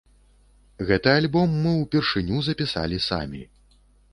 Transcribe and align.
Гэты 0.91 1.09
альбом 1.17 1.53
мы 1.65 1.71
ўпершыню 1.83 2.37
запісалі 2.49 2.97
самі. 3.11 3.43